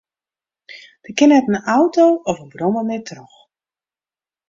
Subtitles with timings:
[1.05, 3.37] Der kin net in auto of in brommer mear troch.